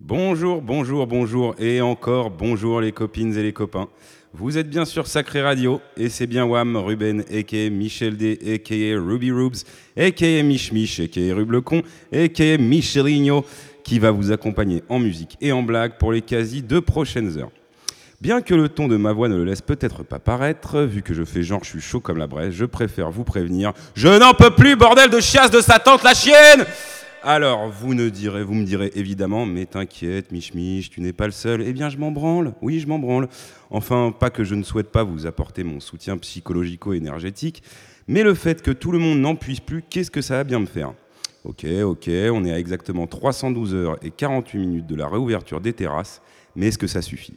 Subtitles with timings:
[0.00, 3.88] Bonjour, bonjour, bonjour et encore bonjour les copines et les copains.
[4.34, 7.70] Vous êtes bien sur Sacré Radio et c'est bien Wam, Ruben, a.k.a.
[7.70, 9.00] Michel D, a.k.a.
[9.00, 9.64] Ruby Rubes,
[9.96, 10.42] a.k.a.
[10.42, 11.34] Mich Mich, a.k.a.
[11.34, 12.58] Rublecon, a.k.a.
[12.58, 13.44] Micheligno
[13.82, 17.50] qui va vous accompagner en musique et en blague pour les quasi deux prochaines heures.
[18.20, 21.14] Bien que le ton de ma voix ne le laisse peut-être pas paraître, vu que
[21.14, 23.72] je fais genre je suis chaud comme la braise, je préfère vous prévenir.
[23.94, 26.64] Je n'en peux plus, bordel de chiasse de sa tante la chienne
[27.26, 31.26] alors, vous, ne direz, vous me direz évidemment, mais t'inquiète, Mich Mich, tu n'es pas
[31.26, 31.60] le seul.
[31.60, 32.54] Eh bien, je m'en branle.
[32.62, 33.28] Oui, je m'en branle.
[33.68, 37.64] Enfin, pas que je ne souhaite pas vous apporter mon soutien psychologico-énergétique,
[38.06, 40.60] mais le fait que tout le monde n'en puisse plus, qu'est-ce que ça va bien
[40.60, 40.94] me faire?
[41.42, 45.72] Ok, ok, on est à exactement 312 heures et 48 minutes de la réouverture des
[45.72, 46.22] terrasses,
[46.54, 47.34] mais est-ce que ça suffit?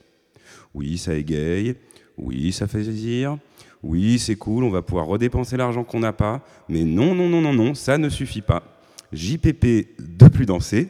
[0.75, 1.75] Oui, ça égaye.
[2.15, 3.39] Oui, ça fait plaisir.
[3.81, 6.41] Oui, c'est cool, on va pouvoir redépenser l'argent qu'on n'a pas.
[6.67, 8.78] Mais non, non, non, non, non, ça ne suffit pas.
[9.11, 10.89] JPP de plus danser,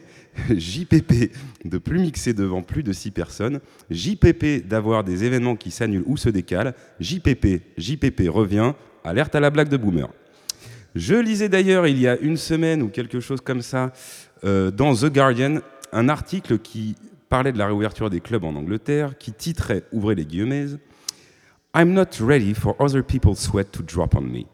[0.50, 1.32] JPP
[1.64, 6.16] de plus mixer devant plus de 6 personnes, JPP d'avoir des événements qui s'annulent ou
[6.16, 8.72] se décalent, JPP, JPP revient,
[9.04, 10.08] alerte à la blague de boomer.
[10.94, 13.92] Je lisais d'ailleurs il y a une semaine ou quelque chose comme ça
[14.44, 15.60] euh, dans The Guardian
[15.92, 16.96] un article qui
[17.28, 20.66] parlait de la réouverture des clubs en Angleterre, qui titrait, ouvrez les guillemets,
[21.74, 24.46] I'm not ready for other people's sweat to drop on me.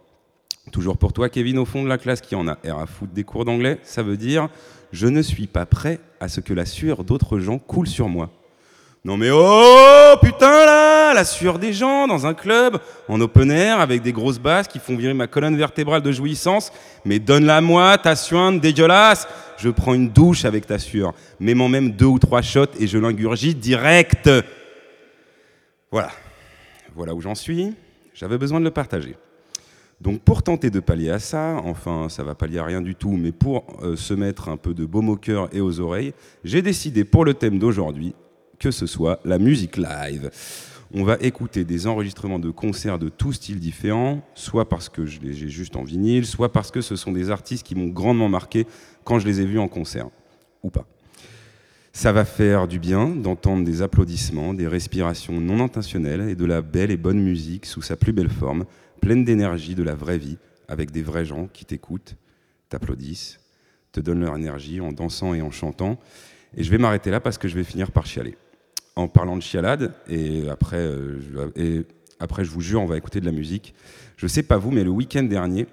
[0.73, 3.13] Toujours pour toi, Kevin, au fond de la classe qui en a air à foutre
[3.13, 4.49] des cours d'anglais, ça veut dire
[4.93, 8.31] je ne suis pas prêt à ce que la sueur d'autres gens coule sur moi.
[9.05, 13.79] Non mais oh putain là, la sueur des gens dans un club en open air
[13.79, 16.73] avec des grosses basses qui font virer ma colonne vertébrale de jouissance.
[17.05, 19.29] Mais donne-la moi ta suinte dégueulasse.
[19.59, 22.99] Je prends une douche avec ta sueur, mets-moi même deux ou trois shots et je
[22.99, 24.29] l'ingurgite direct.
[25.93, 26.11] Voilà,
[26.95, 27.73] voilà où j'en suis.
[28.13, 29.17] J'avais besoin de le partager.
[30.01, 33.13] Donc pour tenter de pallier à ça, enfin ça va pallier à rien du tout,
[33.13, 36.13] mais pour euh, se mettre un peu de baume au cœur et aux oreilles,
[36.45, 38.15] j'ai décidé pour le thème d'aujourd'hui
[38.59, 40.31] que ce soit la musique live.
[40.95, 45.21] On va écouter des enregistrements de concerts de tous styles différents, soit parce que je
[45.21, 48.29] les ai juste en vinyle, soit parce que ce sont des artistes qui m'ont grandement
[48.29, 48.67] marqué
[49.05, 50.09] quand je les ai vus en concert,
[50.63, 50.87] ou pas.
[51.93, 56.61] Ça va faire du bien d'entendre des applaudissements, des respirations non intentionnelles et de la
[56.63, 58.65] belle et bonne musique sous sa plus belle forme,
[59.01, 62.17] pleine d'énergie de la vraie vie, avec des vrais gens qui t'écoutent,
[62.69, 63.39] t'applaudissent,
[63.93, 65.99] te donnent leur énergie en dansant et en chantant.
[66.57, 68.37] Et je vais m'arrêter là parce que je vais finir par chialer.
[68.95, 71.83] En parlant de chialade, et après, euh, je,
[72.19, 73.75] après je vous jure, on va écouter de la musique.
[74.17, 75.67] Je sais pas vous, mais le week-end dernier,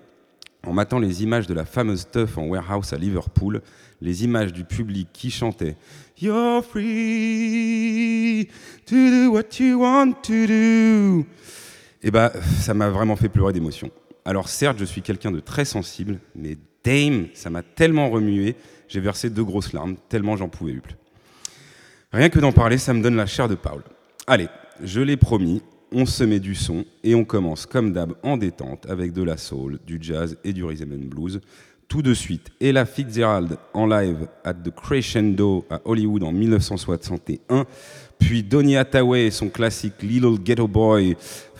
[0.66, 3.62] en m'attendant les images de la fameuse teuf en warehouse à Liverpool,
[4.02, 5.76] les images du public qui chantait
[6.22, 8.48] You're free
[8.86, 11.26] to do what you want to do
[12.04, 13.90] eh ben, ça m'a vraiment fait pleurer d'émotion.
[14.26, 18.56] Alors certes, je suis quelqu'un de très sensible, mais Dame, ça m'a tellement remué,
[18.90, 20.96] j'ai versé deux grosses larmes, tellement j'en pouvais plus.
[22.12, 23.82] Rien que d'en parler, ça me donne la chair de Paul.
[24.28, 24.48] Allez,
[24.84, 25.62] je l'ai promis,
[25.94, 29.38] on se met du son et on commence comme d'hab en détente avec de la
[29.38, 31.40] soul, du jazz et du rhythm and blues.
[31.88, 37.66] Tout de suite, Ella Fitzgerald en live at the Crescendo à Hollywood en 1961
[38.24, 41.16] puis Donny Hathaway et son classique Little Ghetto Boy,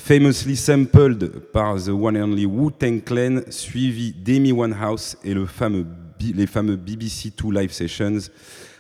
[0.06, 5.86] famously sampled par The One and Only Wu-Tang Clan, suivi d'Amy Winehouse et le fameux,
[6.20, 8.20] les fameux BBC Two Live Sessions,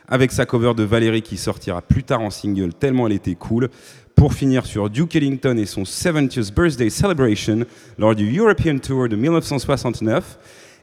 [0.09, 3.69] avec sa cover de Valérie qui sortira plus tard en single tellement elle était cool,
[4.15, 7.59] pour finir sur Duke Ellington et son 70th Birthday Celebration
[7.97, 10.37] lors du European Tour de 1969.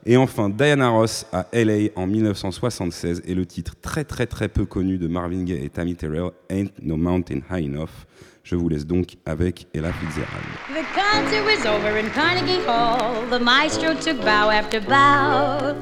[0.06, 4.64] Et enfin, Diana Ross à LA en 1976 et le titre très très très peu
[4.64, 8.06] connu de Marvin Gaye et Tammy Terrell, Ain't No Mountain High Enough.
[8.42, 10.44] Je vous laisse donc avec Ella Fitzgerald.
[10.74, 13.26] The concert was over in Carnegie Hall.
[13.30, 15.74] The maestro took bow after bow.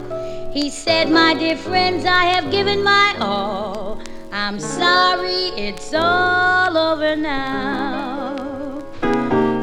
[0.52, 4.00] He said, My dear friends, I have given my all.
[4.32, 8.34] I'm sorry, it's all over now.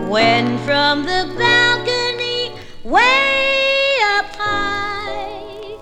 [0.09, 2.53] When from the balcony,
[2.83, 5.77] way up high,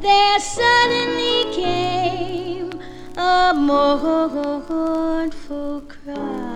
[0.00, 2.72] there suddenly came
[3.16, 4.60] a mournful
[5.82, 6.49] cry.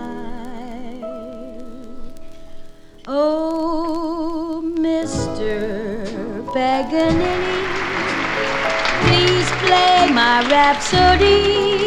[3.07, 6.43] Oh, Mr.
[6.47, 7.61] Paganini,
[9.05, 11.85] please play my rhapsody.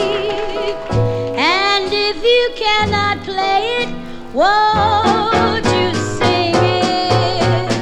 [1.37, 3.89] And if you cannot play it,
[4.33, 7.73] won't you sing it?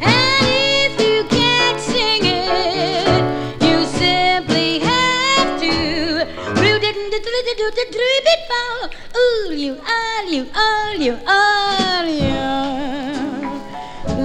[0.00, 0.46] And
[0.86, 6.28] if you can't sing it, you simply have to.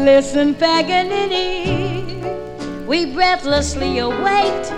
[0.03, 2.03] Listen, Paganini,
[2.85, 4.71] we breathlessly await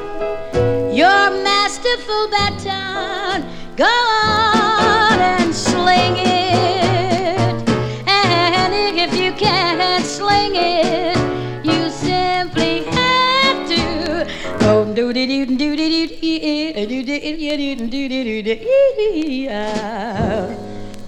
[0.93, 3.43] your masterful baton.
[3.75, 7.69] Go on and sling it.
[8.07, 11.17] And if you can't sling it,
[11.65, 14.27] you simply have to.
[14.61, 18.55] Oh, do do do do do do do do do do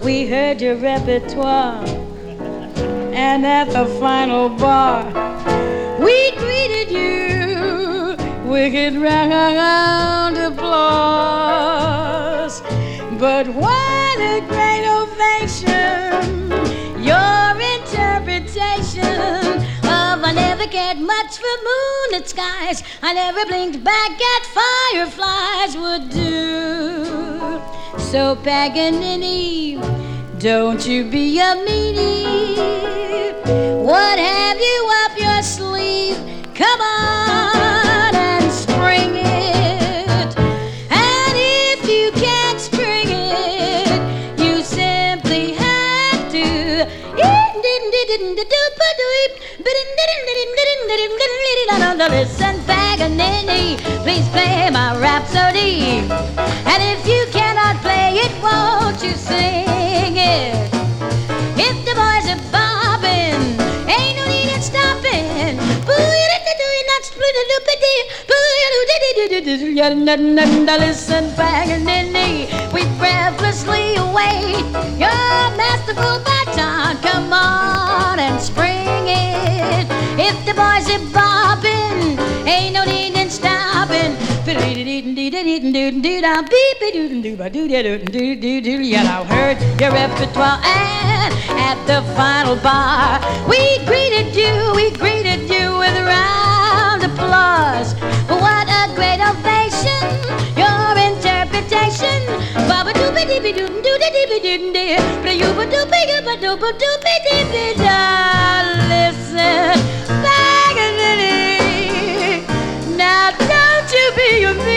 [0.04, 1.86] We heard your repertoire,
[3.18, 5.04] and at the final bar,
[6.00, 8.16] we greeted you
[8.46, 11.82] with round applause.
[13.20, 16.52] But what a great ovation!
[17.02, 22.84] Your interpretation of I never cared much for moonlit skies.
[23.02, 27.60] I never blinked back at fireflies would do.
[27.98, 29.80] So Paganini,
[30.40, 32.58] don't you be a meanie.
[33.84, 36.18] What have you up your sleeve?
[36.54, 40.38] Come on and spring it.
[40.92, 46.88] And if you can't spring it, you simply have to.
[52.10, 56.08] Listen, Paganini, please play my rhapsody.
[56.66, 59.67] And if you cannot play it, won't you sing
[70.98, 74.66] Listen, Paganini, we breathlessly await
[74.98, 75.10] your
[75.56, 76.98] masterful baton.
[77.02, 79.88] Come on and spring it.
[80.20, 81.77] If the boys are bobbing,
[88.90, 93.20] Yeah, I heard your repertoire, and at the final bar,
[93.50, 97.94] we greeted you, we greeted you with round applause.
[98.30, 100.08] What a great ovation!
[100.56, 102.20] Your interpretation.
[102.68, 106.34] Baba dooby dooby doo doo doo doo doo doo doo you ba dooby you ba
[106.44, 108.00] dooba dooby dooby da.
[108.90, 109.78] Listen,
[110.24, 111.36] Paganini.
[112.98, 114.77] Now don't you be a meanie.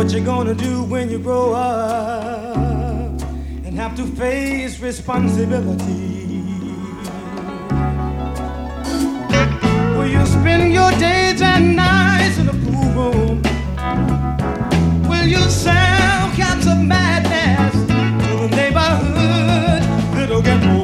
[0.00, 3.20] What you're gonna do when you grow up
[3.66, 6.40] and have to face responsibility?
[9.98, 13.42] Will you spend your days and nights in a pool room?
[15.06, 19.82] Will you sell cats of madness to the neighborhood
[20.16, 20.79] little ghetto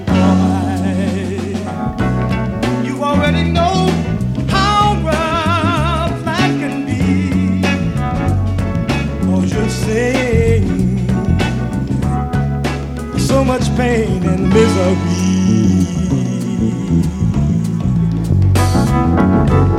[13.76, 14.96] pain and misery.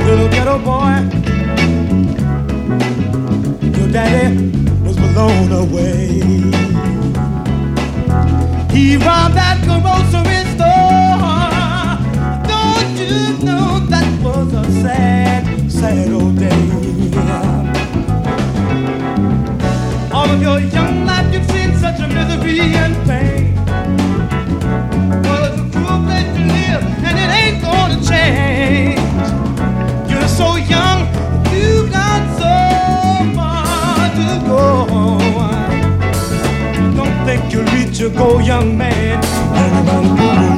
[0.06, 1.18] Little ghetto boy
[3.76, 4.52] your daddy
[4.84, 6.20] was blown away.
[8.70, 11.18] He robbed that grocery store.
[12.52, 16.68] Don't you know that was a sad, sad old day?
[20.12, 23.57] All of your young life you've seen such a misery and pain.
[26.76, 29.00] And it ain't gonna change.
[30.10, 31.06] You're so young,
[31.52, 32.54] you've got so
[33.36, 34.64] far to go.
[36.96, 40.57] Don't think you'll reach your goal, young man.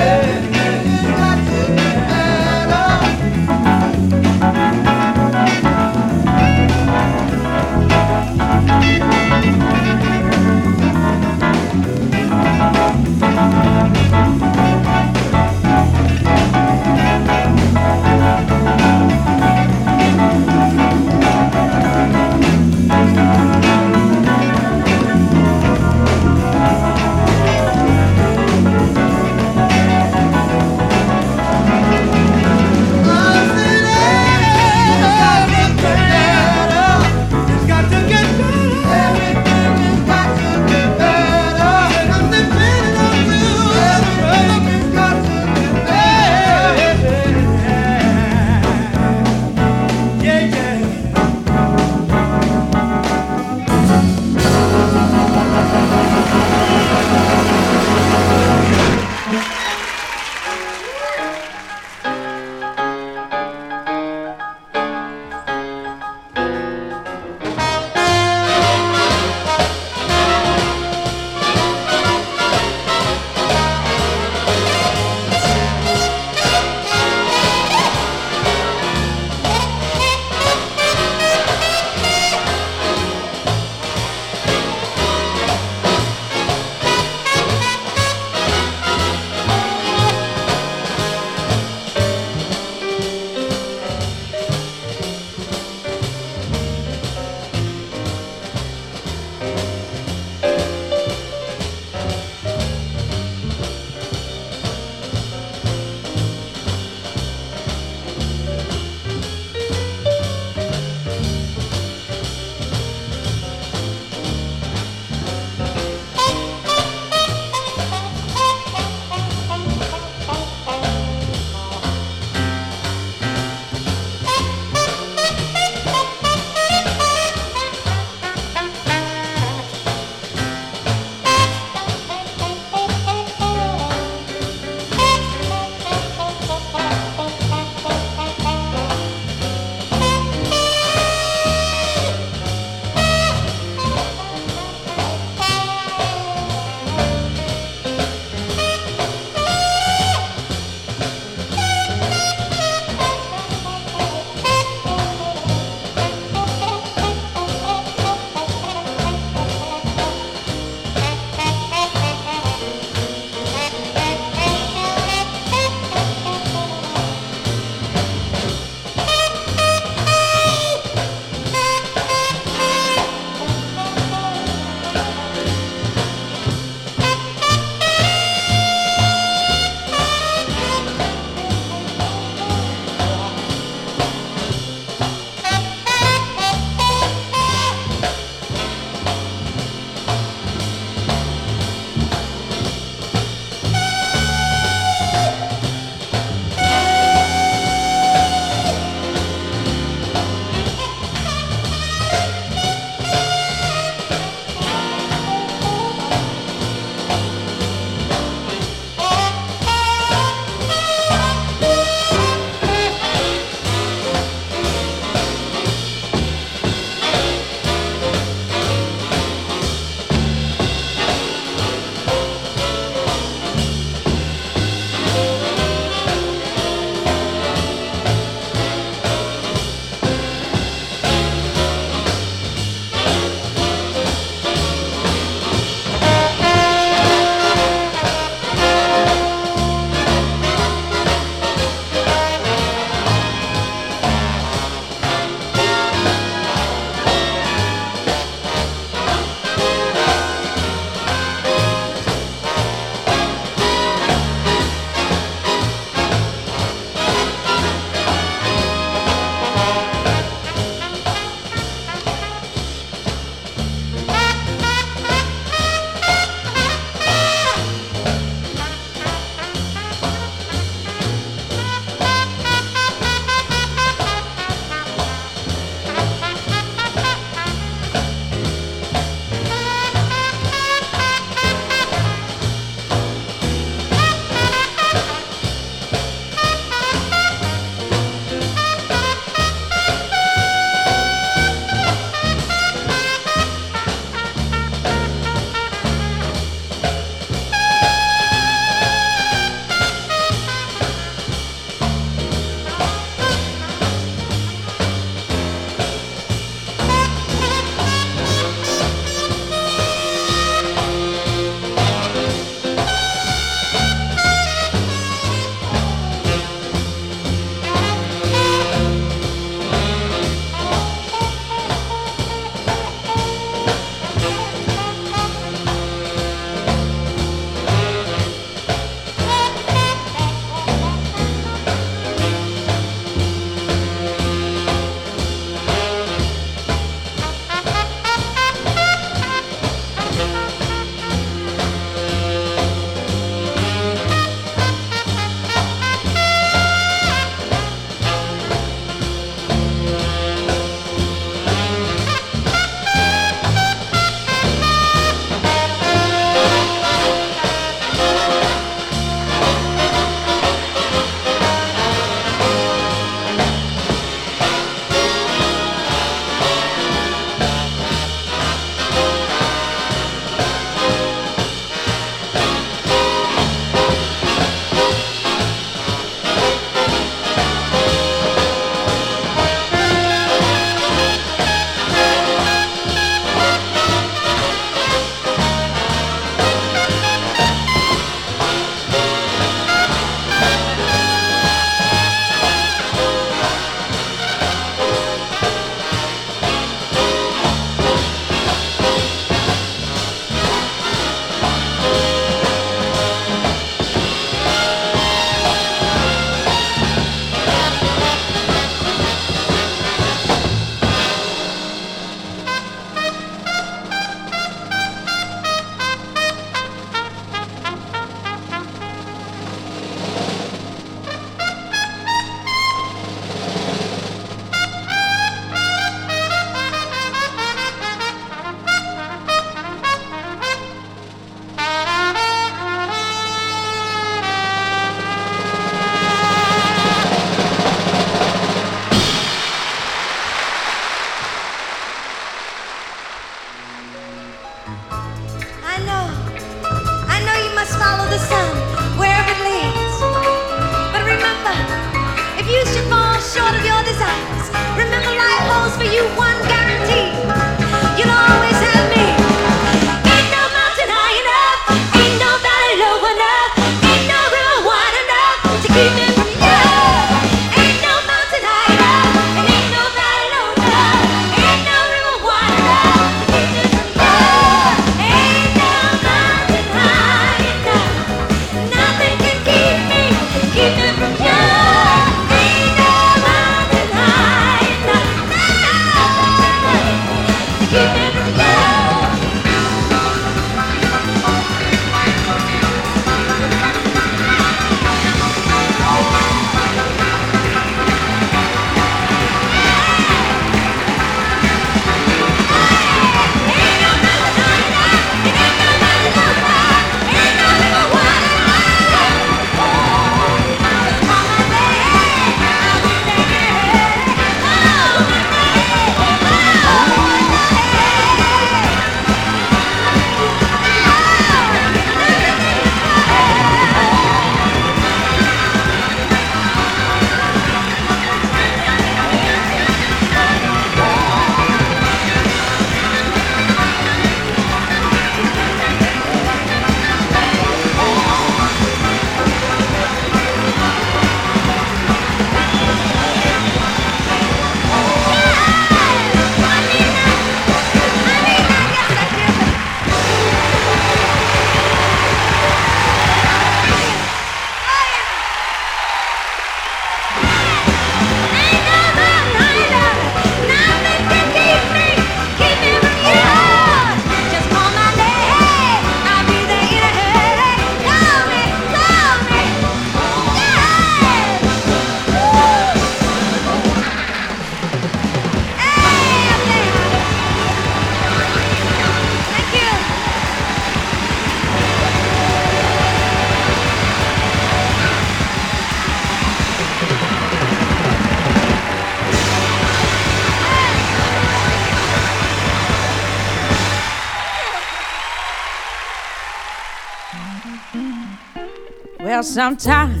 [599.20, 600.00] Well, sometimes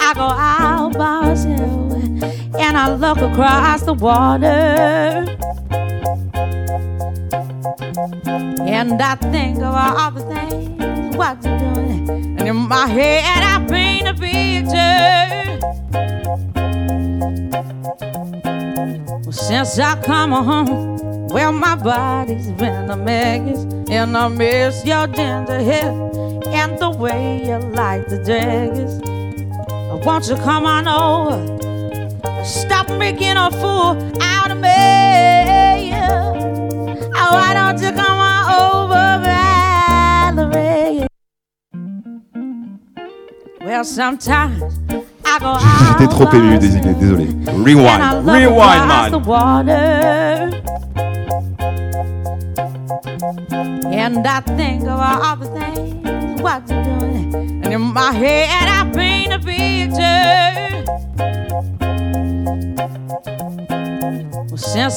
[0.00, 1.28] I go out by
[2.58, 4.46] and I look across the water.
[8.66, 12.08] And I think of all the things what you're doing.
[12.38, 15.60] And in my head, I paint a picture.
[19.30, 23.66] Since I come home, well, my body's been a mess.
[23.90, 26.05] And I miss your ginger hair
[26.98, 28.94] way you like the daggers.
[30.04, 31.38] Won't you come on over?
[32.44, 35.92] Stop making a fool out of me.
[37.18, 39.04] Oh, why don't you come on over,
[40.52, 41.06] Valerie?
[43.64, 44.62] Well, sometimes
[45.24, 46.94] I go J'étais out trop by ému, désolé.
[46.94, 47.26] désolé.
[47.64, 49.26] Rewind, rewind, the man.
[49.26, 50.62] water.
[53.92, 54.65] And I think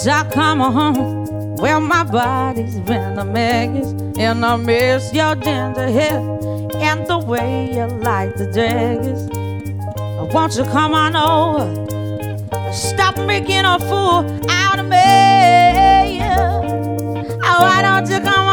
[0.08, 3.92] I come home, well, my body's been a mess.
[4.18, 6.20] And I miss your ginger hair
[6.76, 9.30] and the way you like the daggers.
[10.34, 12.74] Won't you come on over?
[12.74, 16.20] Stop making a fool out of me.
[17.44, 18.49] Oh, why don't you come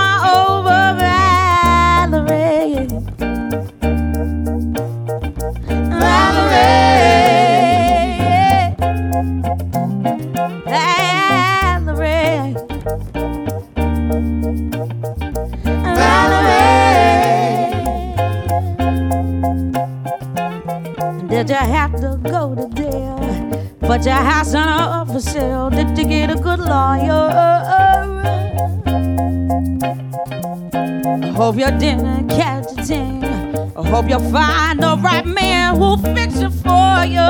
[31.47, 33.73] hope you didn't catch a.
[33.77, 37.21] I hope you'll find the right man who'll fix it for you.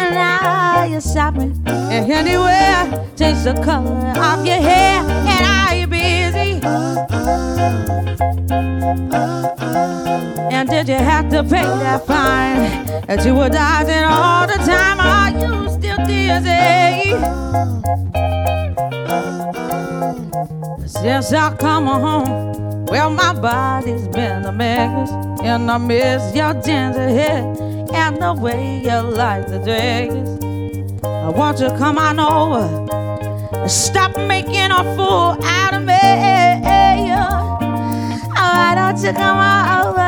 [0.00, 3.06] And now you're shopping and anywhere.
[3.18, 5.04] Change the color of your hair.
[5.04, 6.58] And are you busy?
[10.54, 15.00] And did you have to pay that fine that you were dodging all the time?
[15.00, 17.12] Are you still dizzy?
[21.08, 25.10] Since I come home, well, my body's been a mess,
[25.42, 27.42] and I miss your ginger hair
[27.94, 30.12] and the way you like the dress.
[31.02, 32.68] I want you to come on over,
[33.66, 35.94] stop making a fool out of me.
[37.16, 37.56] Oh,
[38.36, 40.07] why don't you come on over,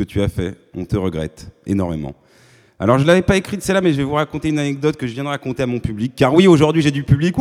[0.00, 0.56] que tu as fait.
[0.74, 2.14] On te regrette énormément.
[2.78, 5.12] Alors je l'avais pas écrite celle-là, mais je vais vous raconter une anecdote que je
[5.12, 6.14] viens de raconter à mon public.
[6.16, 7.34] Car oui, aujourd'hui j'ai du public.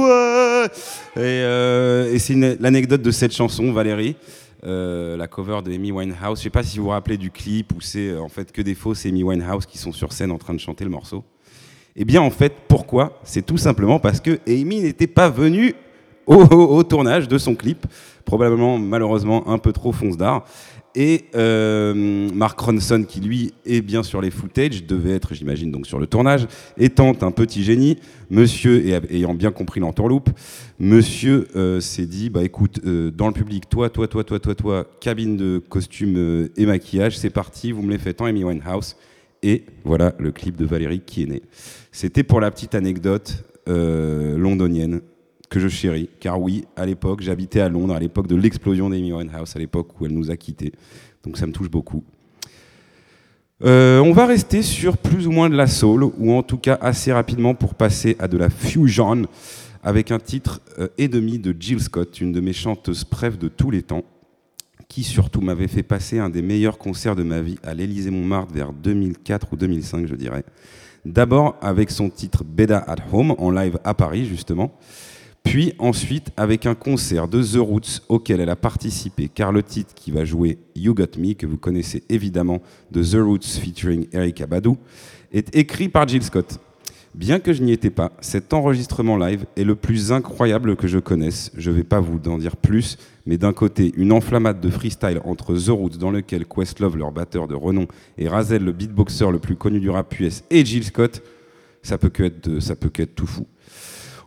[1.17, 4.17] Euh, et c'est l'anecdote de cette chanson, Valérie,
[4.65, 6.39] euh, la cover de Amy Winehouse.
[6.39, 8.61] Je sais pas si vous vous rappelez du clip où c'est euh, en fait que
[8.61, 11.23] des fausses Amy Winehouse qui sont sur scène en train de chanter le morceau.
[11.95, 13.21] Eh bien en fait, pourquoi?
[13.23, 15.73] C'est tout simplement parce que Amy n'était pas venue
[16.27, 17.85] au- au tournage de son clip,
[18.25, 20.43] probablement malheureusement un peu trop fonce d'art.
[20.95, 21.93] Et euh,
[22.33, 26.07] Mark Ronson, qui lui est bien sur les footage, devait être, j'imagine, donc sur le
[26.07, 26.47] tournage,
[26.77, 27.97] étant un petit génie,
[28.29, 30.29] monsieur, et ayant bien compris l'entourloupe,
[30.79, 34.55] monsieur euh, s'est dit, bah écoute, euh, dans le public, toi, toi, toi, toi, toi,
[34.55, 38.95] toi, cabine de costume et maquillage, c'est parti, vous me les faites en Amy Winehouse.
[39.41, 41.41] Et voilà le clip de Valérie qui est né.
[41.93, 45.01] C'était pour la petite anecdote londonienne
[45.49, 49.11] que je chéris, car oui, à l'époque, j'habitais à Londres, à l'époque de l'explosion d'Amy
[49.11, 50.71] Winehouse, à l'époque où elle nous a quittés.
[51.23, 52.03] Donc ça me touche beaucoup.
[53.63, 56.77] Euh, on va rester sur plus ou moins de la soul, ou en tout cas
[56.79, 59.23] assez rapidement pour passer à de la fusion,
[59.83, 63.47] avec un titre euh, et demi de Jill Scott, une de mes chanteuses préf de
[63.47, 64.05] tous les temps,
[64.87, 68.71] qui surtout m'avait fait passer un des meilleurs concerts de ma vie à l'Élysée-Montmartre vers
[68.71, 70.43] 2004 ou 2005, je dirais.
[71.05, 74.71] D'abord avec son titre Beda at Home en live à Paris, justement.
[75.43, 79.93] Puis ensuite avec un concert de The Roots auquel elle a participé, car le titre
[79.95, 84.45] qui va jouer You Got Me, que vous connaissez évidemment de The Roots featuring Erika
[84.45, 84.75] Badu,
[85.31, 86.59] est écrit par Jill Scott.
[87.15, 90.99] Bien que je n'y étais pas, cet enregistrement live est le plus incroyable que je
[90.99, 91.51] connaisse.
[91.57, 95.19] Je ne vais pas vous en dire plus, mais d'un côté, une enflammade de freestyle
[95.25, 97.87] entre The Roots, dans lequel Questlove, leur batteur de renom,
[98.19, 101.23] et Razel, le beatboxer le plus connu du rap US, et Jill Scott,
[101.81, 103.47] ça peut que peut que être tout fou.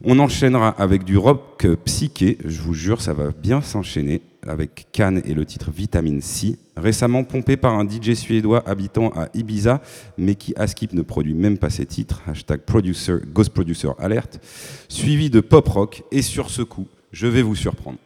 [0.05, 5.23] On enchaînera avec du rock psyché, je vous jure, ça va bien s'enchaîner, avec Cannes
[5.25, 9.81] et le titre Vitamine C, récemment pompé par un DJ suédois habitant à Ibiza,
[10.19, 14.41] mais qui à Skip ne produit même pas ses titres, hashtag producer, Ghost Producer Alert,
[14.89, 17.99] suivi de pop rock, et sur ce coup, je vais vous surprendre.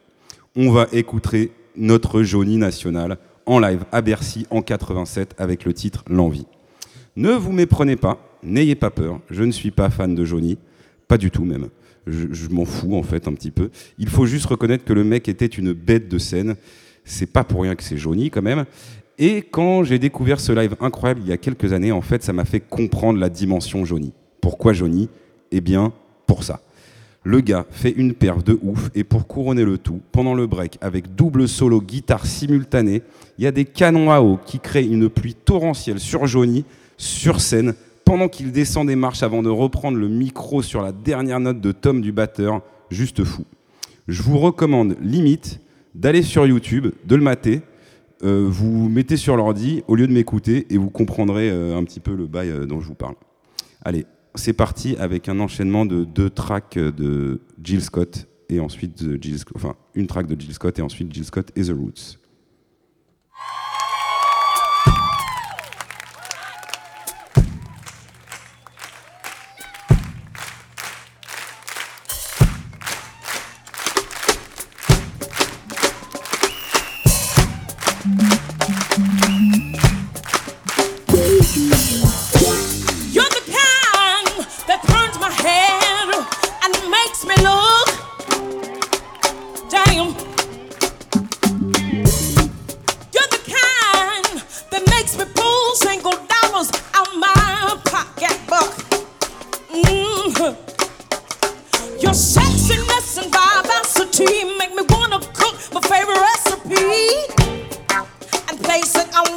[0.55, 6.03] On va écouter notre Johnny national en live à Bercy en 87 avec le titre
[6.07, 6.45] L'envie.
[7.15, 10.59] Ne vous méprenez pas, n'ayez pas peur, je ne suis pas fan de Johnny,
[11.07, 11.69] pas du tout même.
[12.07, 13.69] Je, m'en fous en fait un petit peu.
[13.97, 16.55] Il faut juste reconnaître que le mec était une bête de scène.
[17.03, 18.65] C'est pas pour rien que c'est Johnny quand même.
[19.19, 22.33] Et quand j'ai découvert ce live incroyable il y a quelques années, en fait, ça
[22.33, 24.13] m'a fait comprendre la dimension Johnny.
[24.41, 25.09] Pourquoi Johnny
[25.51, 25.91] Eh bien,
[26.27, 26.61] pour ça.
[27.23, 30.77] Le gars fait une perf de ouf et pour couronner le tout, pendant le break,
[30.79, 33.01] avec double solo guitare simultanée,
[33.37, 36.63] il y a des canons à eau qui créent une pluie torrentielle sur Johnny,
[36.95, 37.73] sur scène,
[38.07, 41.73] pendant qu'il descend des marches avant de reprendre le micro sur la dernière note de
[41.73, 43.43] Tom du batteur, juste fou.
[44.07, 45.59] Je vous recommande limite
[45.93, 47.63] d'aller sur YouTube, de le mater,
[48.23, 51.99] euh, vous mettez sur l'ordi au lieu de m'écouter et vous comprendrez euh, un petit
[51.99, 53.15] peu le bail euh, dont je vous parle.
[53.83, 59.37] Allez, c'est parti avec un enchaînement de deux tracks de Jill Scott et ensuite Jill
[59.53, 62.19] enfin une track de Jill Scott et ensuite Jill Scott et The Roots.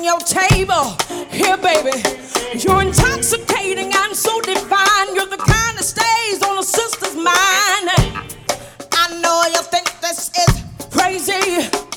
[0.05, 0.97] Your table.
[1.31, 2.03] Here, baby,
[2.59, 5.15] you're intoxicating and so divine.
[5.15, 7.89] You're the kind that stays on a sister's mind.
[8.93, 11.90] I know you think this is crazy.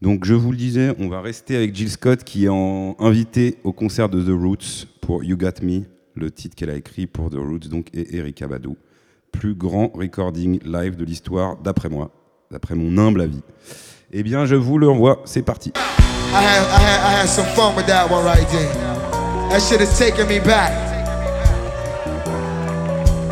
[0.00, 3.58] Donc je vous le disais, on va rester avec Jill Scott qui est en invité
[3.62, 5.82] au concert de The Roots pour You Got Me,
[6.14, 8.70] le titre qu'elle a écrit pour The Roots donc et Erika Badu.
[9.32, 12.10] Plus grand recording live de l'histoire d'après moi,
[12.50, 13.42] d'après mon humble avis.
[14.12, 15.72] Eh bien je vous le renvoie, c'est parti.
[16.30, 18.72] I had, I had, I had some fun with that one right there.
[19.50, 20.70] That shit is taking me back.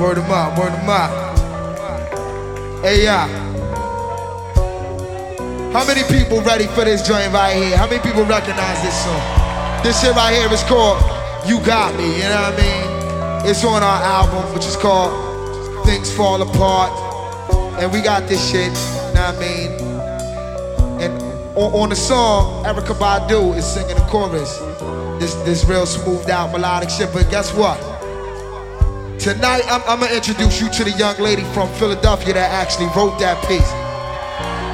[0.01, 1.11] Word them up, word them up.
[2.83, 3.29] Hey, yeah.
[5.73, 7.77] How many people ready for this joint right here?
[7.77, 9.21] How many people recognize this song?
[9.83, 11.01] This shit right here is called
[11.47, 13.49] You Got Me, you know what I mean?
[13.49, 16.93] It's on our album, which is called Things Fall Apart.
[17.81, 19.71] And we got this shit, you know what I mean?
[21.01, 24.59] And on, on the song, Erica Badu is singing the chorus.
[25.21, 27.13] This this real smoothed out melodic shit.
[27.13, 27.79] But guess what?
[29.21, 33.19] Tonight I'm, I'm gonna introduce you to the young lady from Philadelphia that actually wrote
[33.21, 33.71] that piece.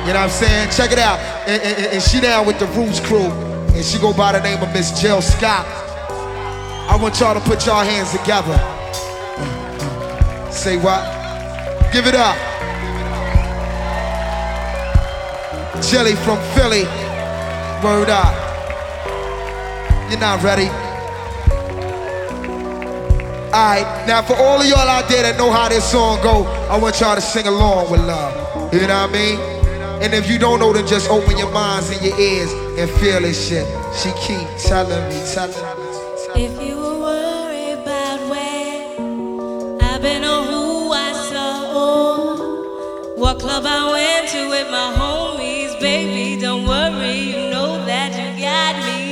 [0.07, 0.71] You know what I'm saying?
[0.71, 1.19] Check it out.
[1.49, 3.27] And, and- and she down with the Roots crew,
[3.75, 5.67] and she go by the name of Miss Jill Scott.
[6.89, 8.55] I want y'all to put y'all hands together.
[10.53, 11.03] Say what?
[11.93, 12.37] Give it up.
[15.83, 16.85] Jelly from Philly.
[17.83, 18.35] Word up.
[20.11, 20.69] You're not ready.
[23.53, 26.79] Alright, now for all of y'all out there that know how this song go, I
[26.79, 28.73] want y'all to sing along with love.
[28.73, 29.39] You know what I mean?
[30.03, 33.21] And if you don't know, then just open your minds and your ears and feel
[33.21, 33.67] this shit.
[33.97, 36.45] She keep telling me, telling me.
[36.45, 43.91] If you were worried about where I've been or who I saw what club I
[43.91, 45.16] went to with my homies,
[45.87, 49.03] baby, don't worry, you know that you got me.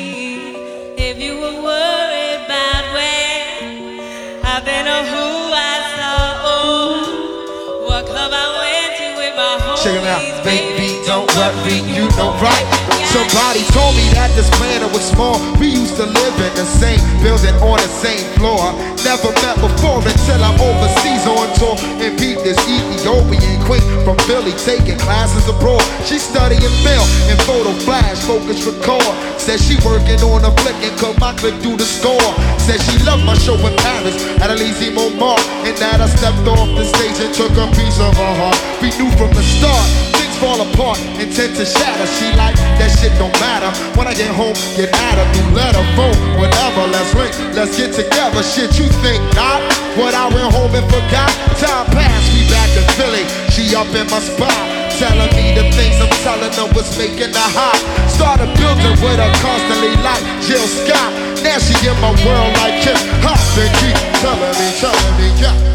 [1.09, 5.27] If you were worried about where I've been or who
[5.70, 6.18] I saw
[6.55, 11.79] or what club I went to with my homies, Check it out, baby, don't worry,
[11.97, 12.84] you know right.
[13.15, 15.39] Somebody told me that this planet was small.
[15.62, 18.75] We used to live in the same building on the same floor.
[19.07, 24.51] Never met before until I'm overseas on tour and beat this Ethiopian queen from Philly
[24.67, 25.79] taking classes abroad.
[26.03, 29.15] She studying film and photo flash, focus record.
[29.39, 32.35] Said she working on a flick and cut my clip through the score.
[32.67, 36.67] Said she loved my show in Paris at Elysee Montmartre, and that I stepped off
[36.75, 38.59] the stage and took a piece of her heart.
[38.83, 42.07] We knew from the start things fall apart and tend to shatter.
[42.18, 43.70] She like that shit don't matter.
[43.99, 46.87] When I get home, get at her, new letter, phone, whatever.
[46.91, 48.43] Let's link, let's get together.
[48.43, 49.62] Shit, you think not?
[49.97, 51.30] What I went home and forgot?
[51.59, 53.24] Time passed, we back in Philly.
[53.51, 54.55] She up in my spot.
[54.95, 57.78] Telling me the things I'm telling her was making her hot.
[58.07, 61.11] Started building with her constantly like Jill Scott.
[61.43, 65.74] Now she in my world like hip hop and keep telling me, telling me, yeah.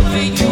[0.00, 0.48] Don't you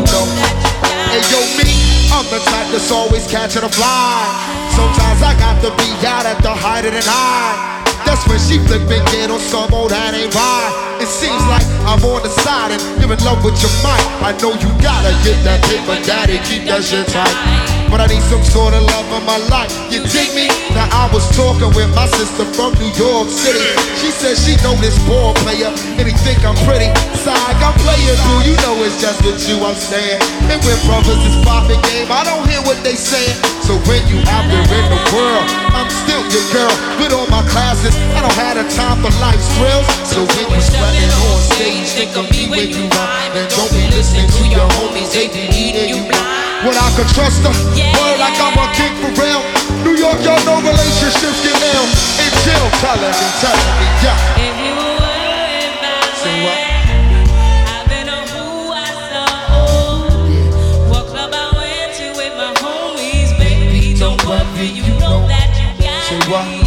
[1.33, 1.73] yo, me,
[2.13, 4.29] I'm the type that's always catching a fly.
[4.77, 7.85] Sometimes I got to be out at the height of the night.
[8.05, 10.90] That's when she flip and get on some old that ain't right.
[11.01, 14.05] It seems like I'm on the side and you're in love with your mind.
[14.21, 17.33] I know you gotta get that paper, daddy, keep that shit tight.
[17.89, 19.73] But I need some sort of love in my life.
[19.91, 20.47] You dig me?
[20.77, 23.65] Now I was talking with my sister from New York City.
[23.99, 26.93] She said she know this ball player and he think I'm pretty.
[27.17, 30.21] Side, I'm playing through, you know it's just with you I'm staying.
[30.53, 33.41] And when brothers is popping game, I don't hear what they saying.
[33.65, 36.75] So when you out there in the world, I'm still your girl.
[37.03, 39.87] With all my classes, I don't have the time for life's thrills.
[40.07, 43.33] So when you sweating on stage, think of me when you rhyme.
[43.39, 46.67] And don't be listening to your homies, they be eating you blind.
[46.67, 49.43] When I could trust her, word like I'm a king for real.
[49.87, 51.87] New York, y'all know relationships get ill.
[52.21, 54.19] In jail, telling me, telling me, yeah.
[54.37, 56.71] If you were worried about Say what?
[66.31, 66.60] where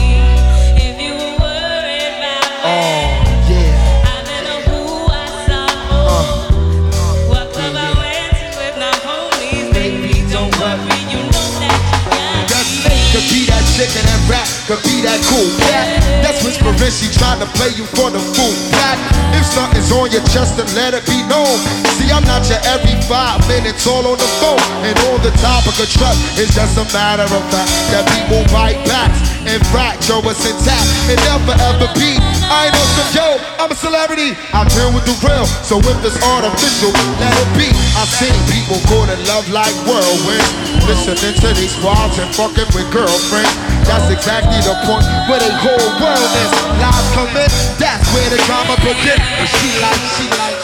[13.74, 16.02] could be that chick and rap, could be that cool cat.
[16.22, 18.98] That's whispering, she trying to play you for the fool cat.
[19.34, 21.58] If something's on your chest, then let it be known.
[21.98, 24.62] See, I'm not your every five minutes all on the phone.
[24.86, 28.78] And on the topic of trust, it's just a matter of fact that people write
[28.86, 29.20] backs
[29.54, 30.90] and fracture us intact.
[31.06, 32.18] It never ever be.
[32.50, 33.28] I on some yo,
[33.62, 34.34] I'm a celebrity.
[34.50, 36.90] I'm here with the real, so if it's artificial,
[37.22, 37.70] let it be.
[37.94, 40.50] I've seen people go to love like whirlwind,
[40.90, 43.54] listening to these squads and fucking with girlfriends.
[43.86, 46.52] That's exactly the point where they whole world is.
[46.82, 49.22] Lies come in, that's where the drama begins.
[49.22, 49.70] And she
[50.18, 50.63] she like,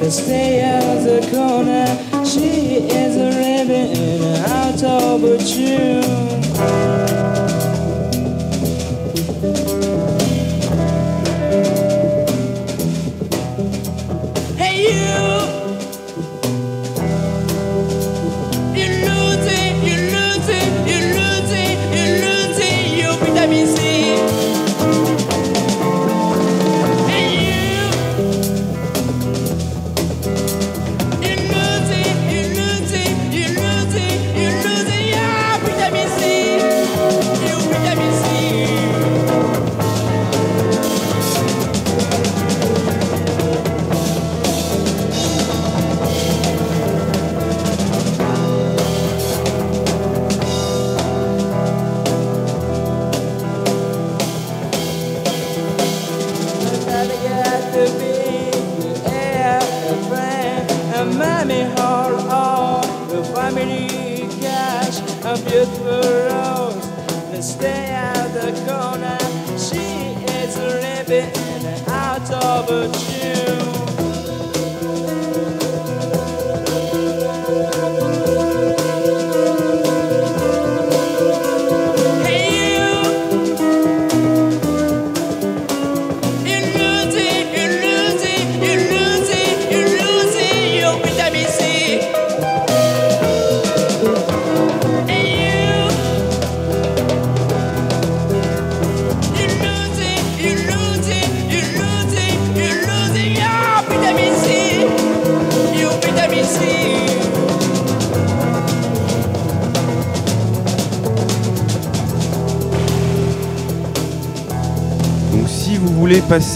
[0.00, 1.86] that stay out the corner.
[2.24, 5.22] She is a ribbon in an out of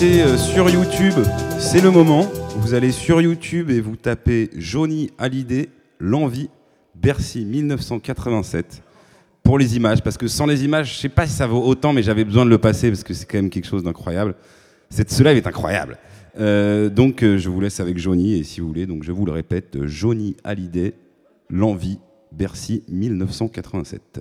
[0.02, 1.14] euh, sur YouTube,
[1.60, 2.26] c'est le moment.
[2.56, 5.68] Vous allez sur YouTube et vous tapez Johnny Hallyday,
[6.00, 6.50] L'Envie,
[6.96, 8.82] Bercy 1987
[9.44, 10.02] pour les images.
[10.02, 12.44] Parce que sans les images, je sais pas si ça vaut autant, mais j'avais besoin
[12.44, 14.34] de le passer parce que c'est quand même quelque chose d'incroyable.
[14.90, 15.98] Ce live est incroyable.
[16.40, 19.24] Euh, donc euh, je vous laisse avec Johnny et si vous voulez, donc je vous
[19.24, 20.94] le répète, Johnny Hallyday,
[21.48, 22.00] L'Envie,
[22.32, 24.20] Bercy 1987.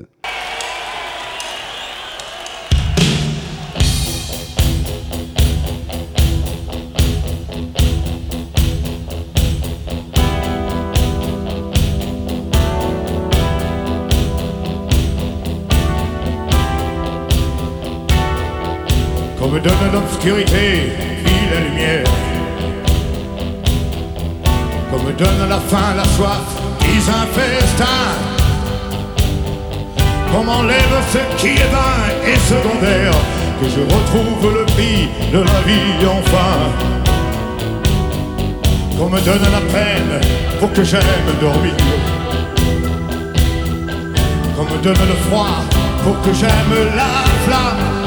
[19.51, 20.93] Comme donne l'obscurité,
[21.25, 22.05] puis la lumière.
[24.89, 26.39] Comme donne la faim, la soif,
[26.79, 27.85] ils un festin.
[30.31, 33.11] Comme enlève ce qui est vain et secondaire,
[33.61, 36.55] que je retrouve le prix de la vie enfin.
[38.97, 40.21] Qu'on me donne la peine
[40.61, 41.01] pour que j'aime
[41.41, 41.73] dormir.
[44.55, 45.57] Qu'on me donne le froid
[46.05, 48.00] pour que j'aime la flamme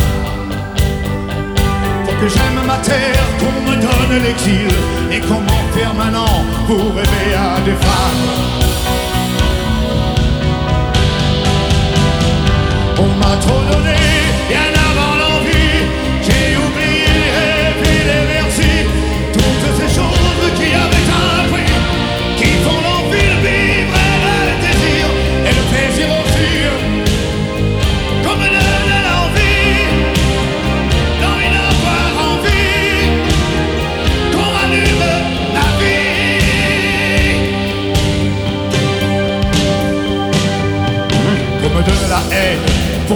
[2.29, 4.69] j'aime ma terre, qu'on me donne l'exil
[5.11, 8.74] et qu'on m'en permanent pour rêver à des femmes?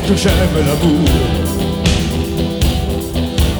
[0.09, 1.09] que j'aime l'amour.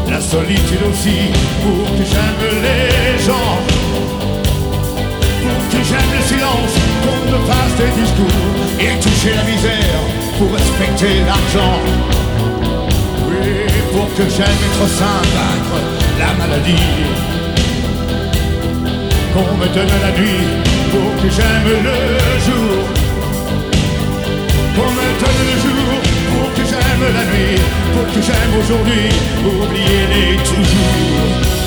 [0.09, 1.19] La solitude aussi,
[1.63, 3.57] pour que j'aime les gens.
[5.45, 8.45] Pour que j'aime le silence, qu'on me fasse des discours.
[8.81, 10.01] Et toucher la misère,
[10.39, 11.79] pour respecter l'argent.
[13.29, 15.79] Oui, pour que j'aime être sain, vaincre
[16.19, 16.89] la maladie
[19.35, 20.47] qu'on me donne la nuit
[20.91, 21.99] pour que j'aime le
[22.47, 22.85] jour.
[24.75, 26.08] Qu'on me donne le jour
[26.99, 27.59] j'aime la nuit.
[28.15, 29.09] Que j'aime aujourd'hui,
[29.45, 31.58] oublier les toujours.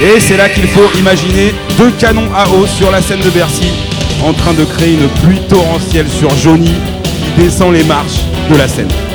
[0.00, 3.72] Et c'est là qu'il faut imaginer deux canons à eau sur la scène de Bercy
[4.24, 6.72] en train de créer une pluie torrentielle sur Johnny
[7.36, 9.07] qui descend les marches de la scène.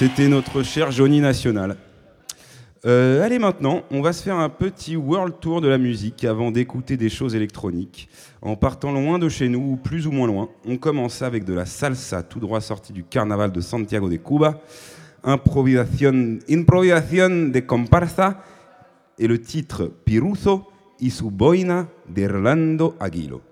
[0.00, 1.76] C'était notre cher Johnny National.
[2.86, 6.50] Euh, allez maintenant, on va se faire un petit world tour de la musique avant
[6.50, 8.08] d'écouter des choses électroniques.
[8.40, 11.52] En partant loin de chez nous, ou plus ou moins loin, on commence avec de
[11.52, 14.62] la salsa tout droit sortie du carnaval de Santiago de Cuba,
[15.22, 18.42] improvisación, improvisación de comparsa
[19.18, 20.66] et le titre Piruzo
[20.98, 23.49] y su boina d'Erlando Aguilo.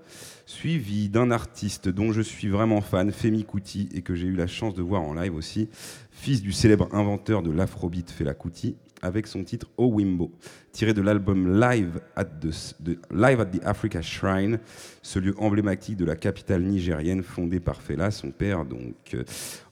[0.48, 4.46] Suivi d'un artiste dont je suis vraiment fan, Femi Kuti, et que j'ai eu la
[4.46, 5.68] chance de voir en live aussi,
[6.10, 10.32] fils du célèbre inventeur de l'afrobeat Fela Kuti, avec son titre O Wimbo,
[10.72, 14.58] tiré de l'album Live at, the, Africa Shrine,
[15.02, 19.18] ce lieu emblématique de la capitale nigérienne fondée par Fela, son père donc.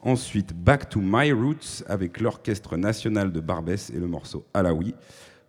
[0.02, 4.94] Ensuite, Back to My Roots avec l'Orchestre national de Barbès et le morceau Alaoui,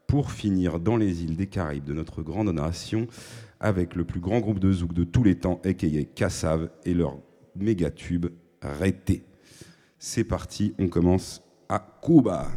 [0.07, 3.07] pour finir dans les îles des Caraïbes de notre grande nation
[3.59, 6.03] avec le plus grand groupe de zouk de tous les temps, a.k.a.
[6.15, 7.17] Kassav, et leur
[7.55, 8.27] méga tube
[8.61, 9.23] Rété.
[9.99, 12.47] C'est parti, on commence à Cuba.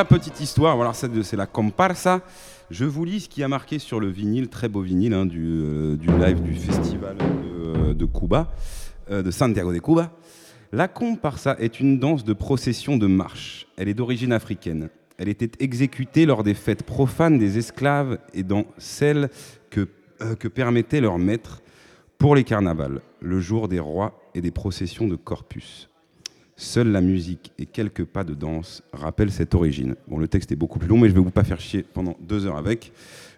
[0.00, 2.22] La petite histoire, voilà, c'est la comparsa.
[2.70, 5.44] Je vous lis ce qui a marqué sur le vinyle, très beau vinyle hein, du,
[5.46, 8.50] euh, du live du festival de, de Cuba,
[9.10, 10.10] euh, de Santiago de Cuba.
[10.72, 13.66] La comparsa est une danse de procession de marche.
[13.76, 14.88] Elle est d'origine africaine.
[15.18, 19.28] Elle était exécutée lors des fêtes profanes des esclaves et dans celles
[19.68, 19.86] que,
[20.22, 21.60] euh, que permettaient leurs maîtres
[22.16, 25.89] pour les carnavals, le jour des rois et des processions de corpus.
[26.62, 29.94] Seule la musique et quelques pas de danse rappellent cette origine.
[30.08, 31.82] Bon, le texte est beaucoup plus long, mais je ne vais vous pas faire chier
[31.82, 32.92] pendant deux heures avec.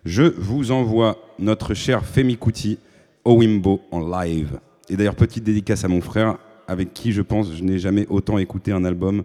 [0.04, 2.80] Je vous envoie notre cher Femi Kuti
[3.24, 4.58] au Wimbo en live.
[4.88, 8.38] Et d'ailleurs, petite dédicace à mon frère, avec qui je pense je n'ai jamais autant
[8.38, 9.22] écouté un album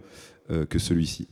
[0.52, 1.26] euh, que celui-ci.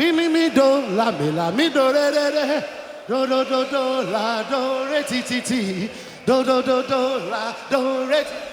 [0.00, 2.64] Mi mi mi do la mi la mi do re re re
[3.06, 5.90] do do do do la do re ti ti ti
[6.24, 8.49] do do do do la do re ti.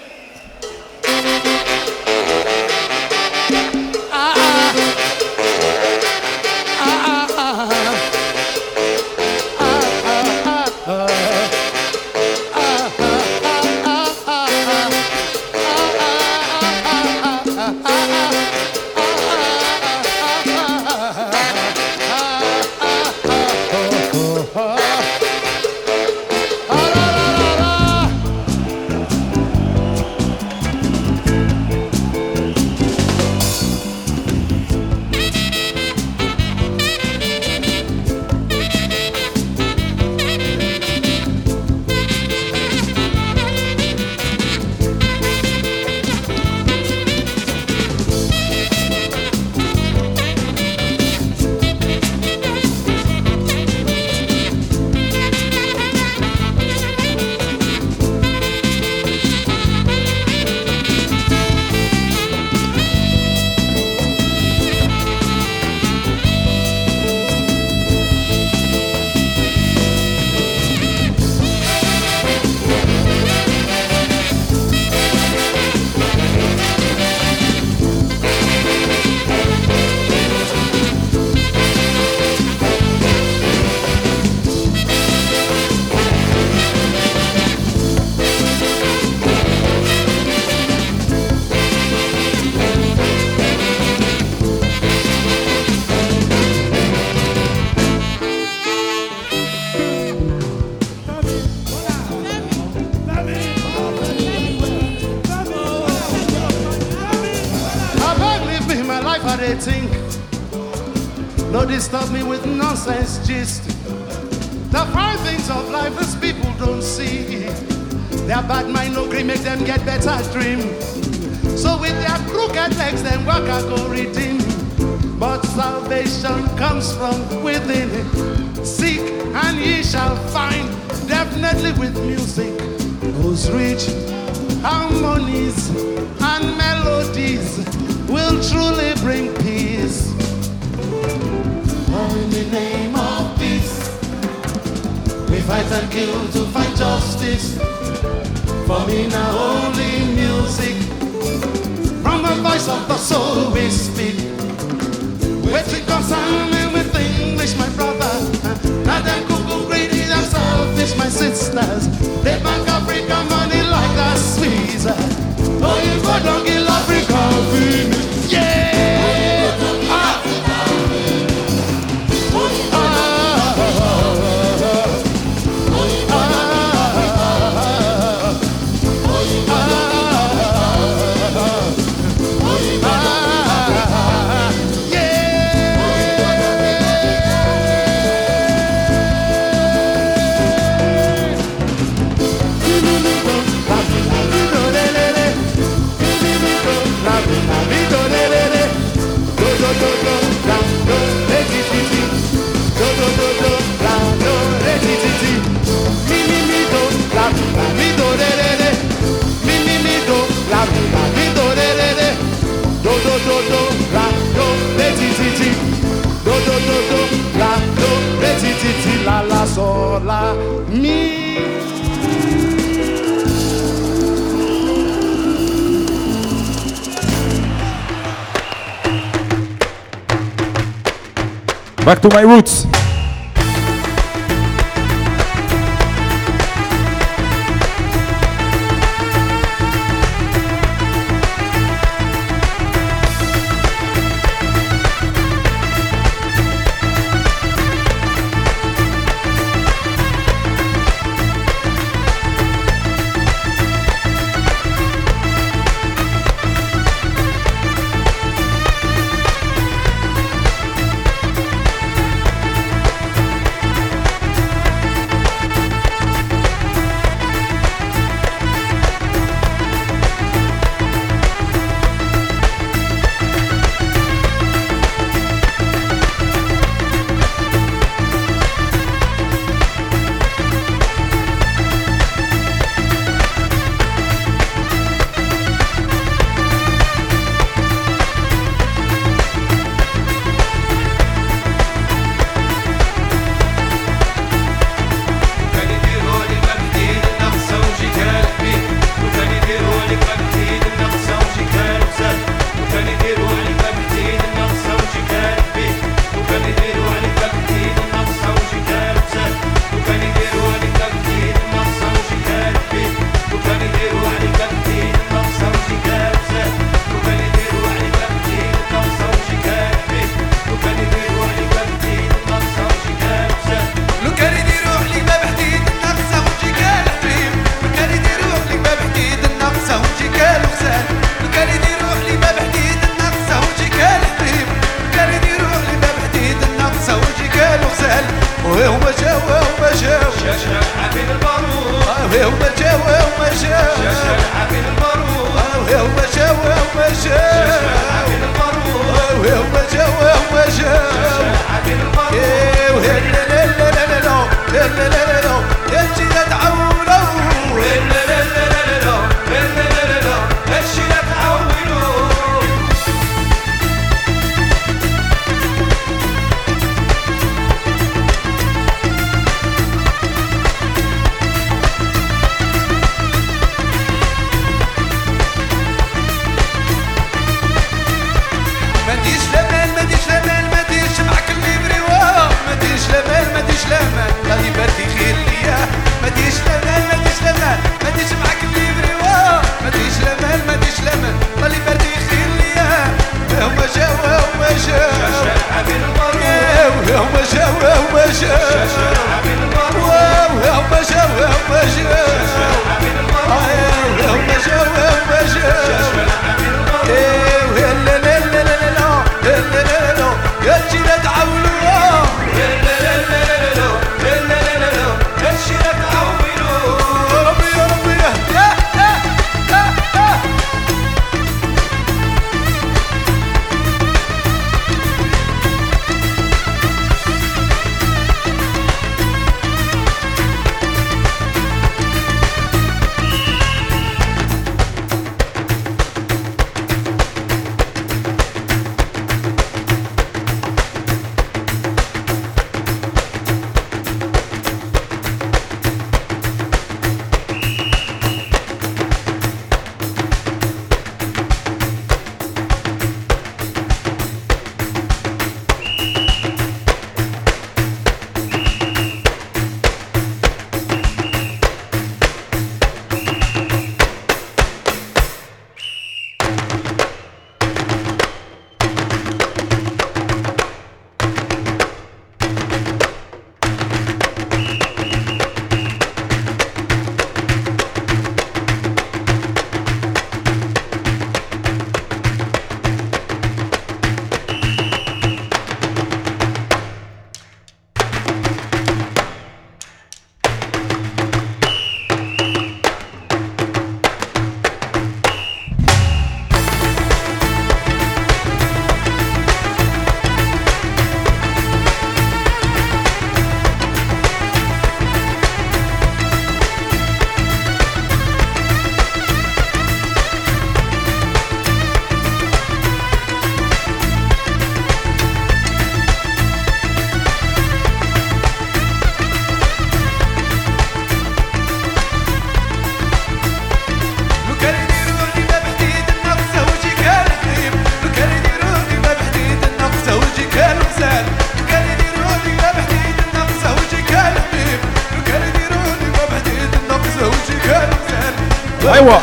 [232.08, 232.47] To my roots.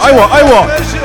[0.06, 1.05] 爱我爱我。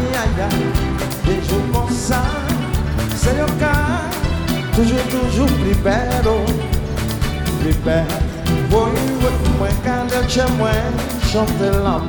[2.11, 2.21] jours
[2.97, 4.01] comme ça, c'est le cas,
[4.75, 6.45] toujours, toujours plus belle, oh,
[7.61, 8.05] plus belle.
[8.71, 8.89] Oui,
[9.57, 10.69] moi, quand chez moi,
[11.31, 12.01] chanter l'amour.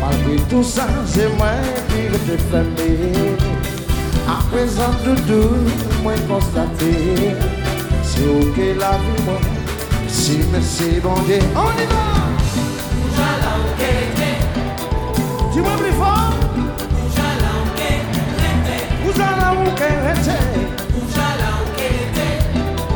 [0.00, 1.48] Malgré tout ça, c'est moi
[1.88, 3.12] qui le fermé.
[4.28, 5.48] À présent, doudou,
[6.02, 7.34] moi, constaté,
[8.02, 9.38] c'est ok la vie, moi.
[10.08, 12.16] Si, merci, bon Dieu, on y va!
[15.52, 16.45] Dis-moi plus fort.
[21.22, 22.02] Allez où qu'elle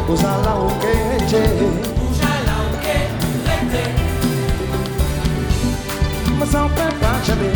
[0.07, 1.01] Vous allez où qu'elle
[6.39, 7.53] Me sens pas jamais.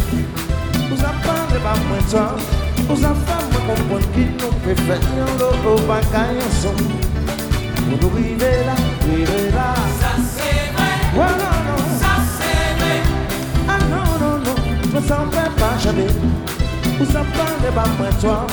[0.90, 2.36] Vous apprenez pas moins toi.
[2.88, 5.00] Vous enfants me comprennent qui nous fait faire
[5.38, 6.94] le bagaille ensemble.
[7.88, 9.74] Vous nous vivez là, vivez là.
[10.00, 10.10] Ça.
[12.00, 12.12] Ça.
[13.68, 14.56] Ah non, non, non.
[15.00, 16.10] Fais pas jamais.
[16.98, 18.46] Vous apprenez pas moins toi.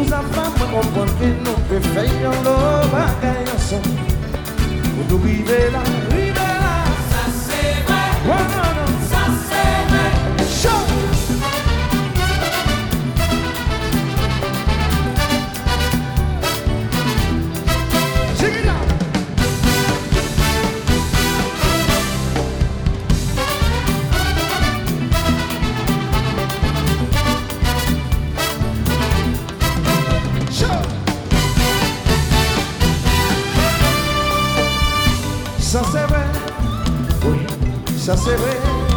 [0.00, 2.56] Vous enfants me comprennent qui nous fait faire le
[2.90, 4.00] bagaille ensemble.
[4.96, 6.84] Vous nous vivez là, vivez là.
[7.10, 8.06] Ça c'est vrai.
[8.26, 8.59] Ouais,
[38.10, 38.89] ça c'est vrai.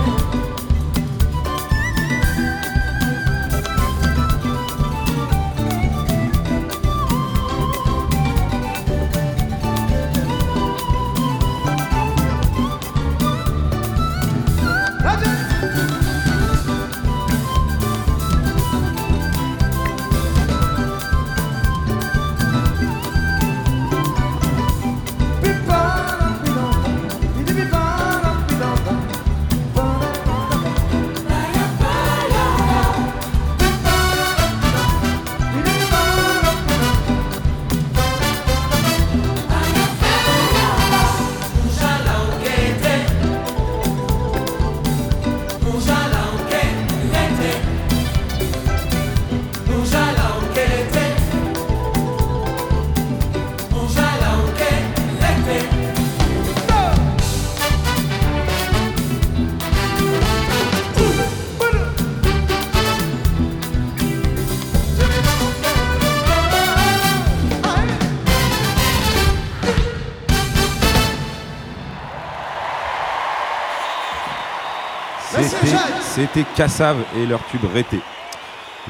[76.34, 77.98] C'était Kassav et leur tube Rété.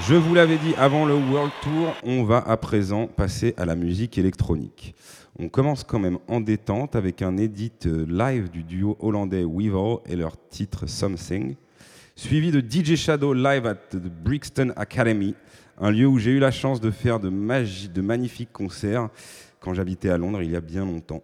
[0.08, 3.76] Je vous l'avais dit avant le World Tour, on va à présent passer à la
[3.76, 4.96] musique électronique.
[5.40, 9.98] On commence quand même en détente avec un edit euh, live du duo hollandais Weevil
[10.06, 11.56] et leur titre Something,
[12.16, 15.36] suivi de DJ Shadow live at the Brixton Academy,
[15.82, 19.10] un lieu où j'ai eu la chance de faire de, magi- de magnifiques concerts
[19.60, 21.22] quand j'habitais à Londres il y a bien longtemps.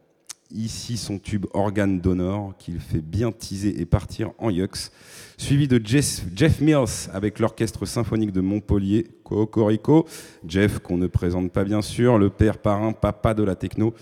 [0.51, 4.89] Ici son tube Organ Donor qu'il fait bien teaser et partir en yux,
[5.37, 10.07] suivi de Jeff, Mills avec l'orchestre symphonique de Montpellier, Cocorico,
[10.47, 13.93] Jeff qu'on ne présente pas bien sûr, le père parrain, papa de la techno,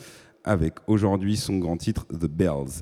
[0.46, 2.82] avec aujourd'hui son grand titre The Bells.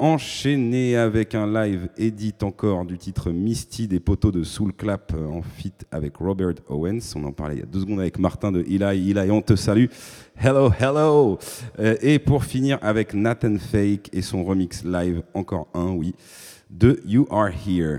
[0.00, 5.26] Enchaîné avec un live edit encore du titre Misty des poteaux de Soul Clap euh,
[5.26, 7.00] en feat avec Robert Owens.
[7.16, 9.10] On en parlait il y a deux secondes avec Martin de Eli.
[9.10, 9.86] Eli, on te salue.
[10.36, 11.40] Hello, hello.
[11.80, 16.14] Euh, et pour finir avec Nathan Fake et son remix live, encore un, oui,
[16.70, 17.98] de You Are Here.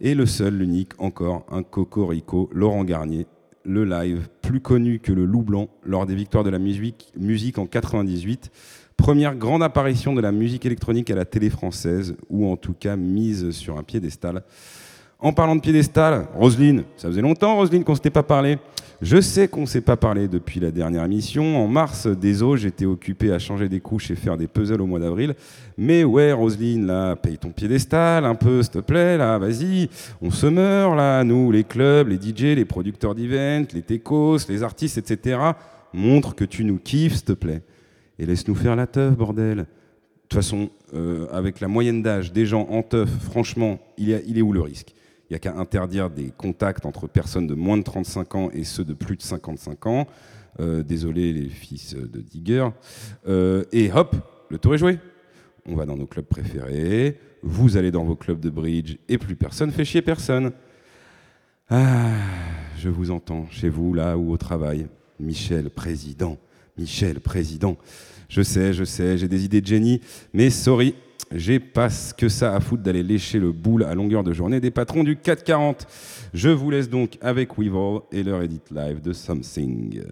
[0.00, 3.26] Et le seul, l'unique, encore un Cocorico, Laurent Garnier,
[3.64, 7.58] le live plus connu que le Loup Blanc lors des victoires de la musique, musique
[7.58, 8.50] en 98.
[9.02, 12.94] Première grande apparition de la musique électronique à la télé française, ou en tout cas
[12.94, 14.44] mise sur un piédestal.
[15.18, 18.58] En parlant de piédestal, Roselyne, ça faisait longtemps, Roselyne, qu'on ne s'était pas parlé.
[19.00, 21.64] Je sais qu'on ne s'est pas parlé depuis la dernière émission.
[21.64, 22.06] En mars,
[22.42, 25.34] eaux, j'étais occupé à changer des couches et faire des puzzles au mois d'avril.
[25.76, 29.88] Mais ouais, Roselyne, là, paye ton piédestal un peu, s'il te plaît, là, vas-y.
[30.20, 34.62] On se meurt, là, nous, les clubs, les DJ, les producteurs d'events, les techos, les
[34.62, 35.40] artistes, etc.
[35.92, 37.62] Montre que tu nous kiffes, s'il te plaît.
[38.18, 39.58] Et laisse-nous faire la teuf, bordel.
[39.58, 39.64] De
[40.28, 44.52] toute façon, euh, avec la moyenne d'âge des gens en teuf, franchement, il, est où
[44.52, 44.94] le risque?
[45.28, 48.64] Il n'y a qu'à interdire des contacts entre personnes de moins de 35 ans et
[48.64, 50.06] ceux de plus de 55 ans.
[50.60, 52.68] Euh, désolé les fils de digger.
[53.26, 54.14] Euh, et hop,
[54.50, 54.98] le tour est joué.
[55.66, 59.36] On va dans nos clubs préférés, vous allez dans vos clubs de bridge et plus
[59.36, 60.52] personne fait chier personne.
[61.70, 62.16] Ah,
[62.76, 64.88] je vous entends chez vous, là ou au travail.
[65.18, 66.36] Michel, président.
[66.76, 67.76] Michel, président.
[68.28, 70.00] Je sais, je sais, j'ai des idées de génie,
[70.32, 70.94] mais sorry,
[71.34, 74.70] j'ai pas que ça à foutre d'aller lécher le boule à longueur de journée des
[74.70, 75.86] patrons du 440.
[76.34, 80.02] Je vous laisse donc avec Weevil et leur edit live de Something.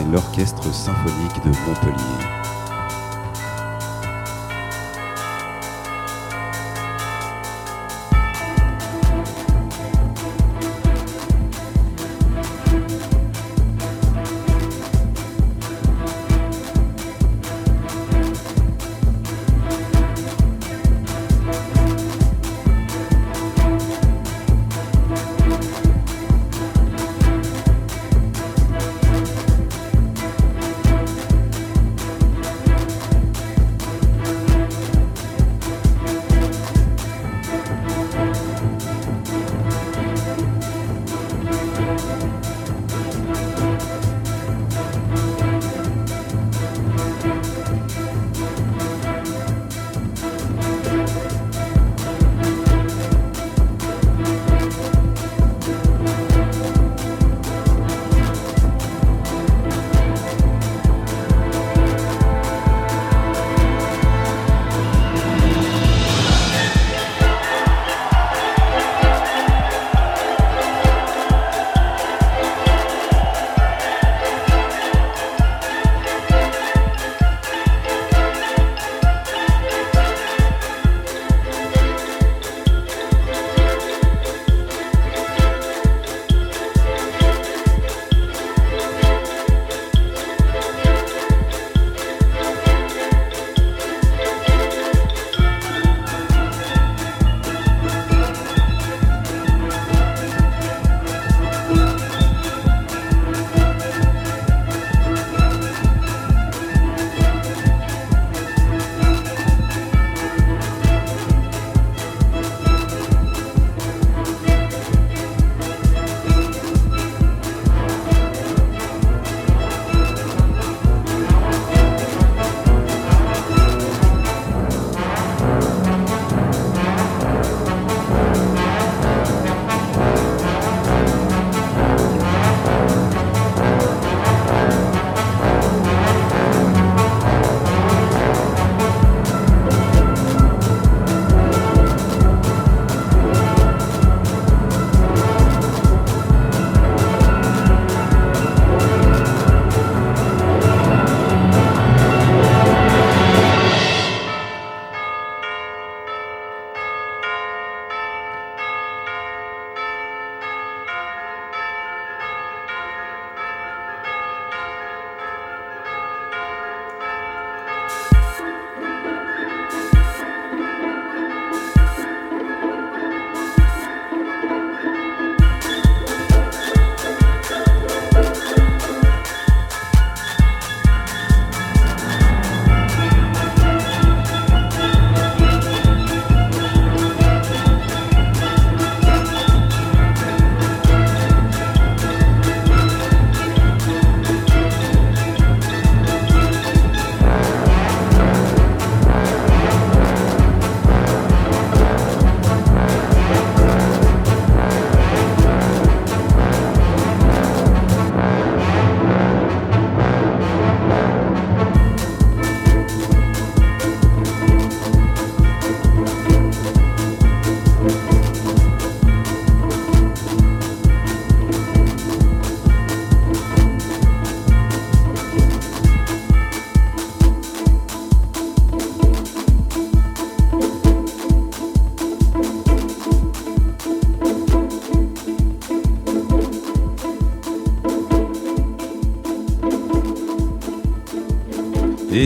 [0.00, 2.41] Et l'Orchestre symphonique de Montpellier.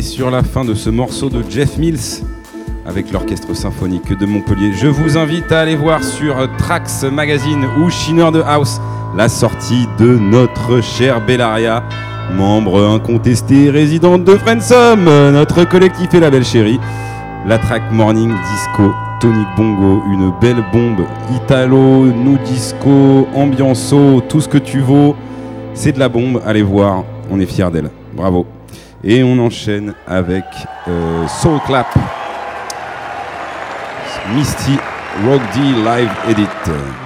[0.06, 2.22] Sur la fin de ce morceau de Jeff Mills
[2.86, 7.90] avec l'Orchestre symphonique de Montpellier, je vous invite à aller voir sur Trax Magazine ou
[7.90, 8.80] Shiner de House
[9.16, 11.82] la sortie de notre chère Bellaria,
[12.32, 16.78] membre incontesté résidente de Friendsome, notre collectif et la belle chérie.
[17.44, 21.04] La track Morning Disco, Tonic Bongo, une belle bombe
[21.34, 25.16] italo, nu disco, ambianceau, tout ce que tu vaux.
[25.74, 27.90] C'est de la bombe, allez voir, on est fiers d'elle.
[28.14, 28.46] Bravo.
[29.04, 30.44] Et on enchaîne avec
[30.88, 31.86] euh, Soul Clap,
[34.34, 34.78] Misty
[35.26, 37.05] Rock D Live Edit.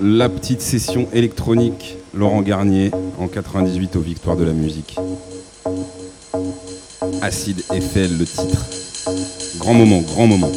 [0.00, 4.96] la petite session électronique Laurent Garnier en 98 aux Victoires de la Musique.
[7.20, 8.66] Acide Eiffel, le titre.
[9.58, 10.52] Grand moment, grand moment.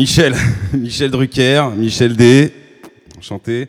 [0.00, 0.34] Michel,
[0.72, 2.50] Michel Drucker, Michel D.
[3.18, 3.68] Enchanté.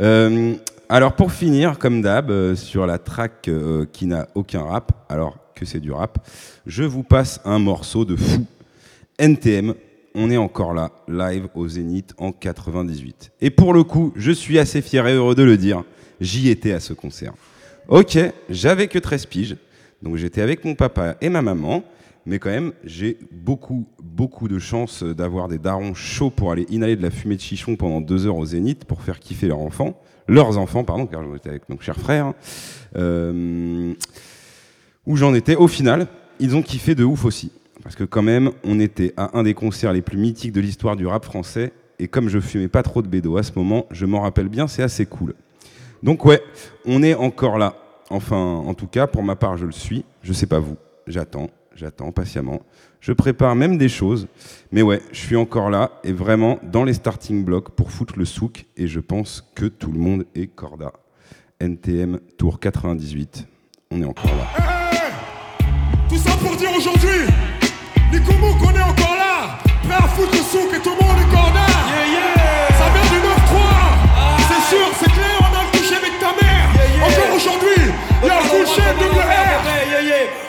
[0.00, 0.54] Euh,
[0.88, 5.36] alors pour finir, comme d'hab, euh, sur la track euh, qui n'a aucun rap, alors
[5.54, 6.26] que c'est du rap,
[6.64, 8.46] je vous passe un morceau de fou.
[9.18, 9.74] NTM,
[10.14, 13.32] on est encore là, live au Zénith en 98.
[13.42, 15.84] Et pour le coup, je suis assez fier et heureux de le dire,
[16.22, 17.34] j'y étais à ce concert.
[17.88, 19.56] Ok, j'avais que 13 piges,
[20.00, 21.84] donc j'étais avec mon papa et ma maman,
[22.26, 26.96] mais quand même, j'ai beaucoup, beaucoup de chance d'avoir des darons chauds pour aller inhaler
[26.96, 30.00] de la fumée de chichon pendant deux heures au Zénith pour faire kiffer leurs enfants,
[30.26, 32.32] leurs enfants, pardon, car j'étais avec mon cher frère.
[32.96, 33.94] Euh,
[35.06, 36.08] où j'en étais, au final,
[36.40, 37.52] ils ont kiffé de ouf aussi.
[37.84, 40.96] Parce que quand même, on était à un des concerts les plus mythiques de l'histoire
[40.96, 44.04] du rap français, et comme je fumais pas trop de bédo à ce moment, je
[44.04, 45.34] m'en rappelle bien, c'est assez cool.
[46.02, 46.42] Donc ouais,
[46.84, 47.76] on est encore là.
[48.10, 50.04] Enfin, en tout cas, pour ma part, je le suis.
[50.22, 50.76] Je sais pas vous.
[51.06, 52.62] J'attends, j'attends patiemment.
[53.00, 54.26] Je prépare même des choses.
[54.72, 58.24] Mais ouais, je suis encore là et vraiment dans les starting blocks pour foutre le
[58.24, 58.66] souk.
[58.76, 60.92] Et je pense que tout le monde est corda.
[61.60, 63.46] NTM Tour 98.
[63.90, 64.46] On est encore là.
[66.08, 67.26] Tout ça pour dire aujourd'hui,
[68.12, 71.18] Nico Mouk, on est encore là, prêt à foutre le souk et tout le monde
[71.18, 71.66] est corda.
[72.78, 73.26] Ça vient du 9-3,
[74.48, 76.66] c'est sûr, c'est clair, on a le coucher avec ta mère.
[77.02, 77.90] Encore aujourd'hui,
[78.22, 79.06] il y a le coucher de